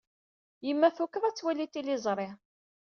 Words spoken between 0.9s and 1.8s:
tukeḍ ad twali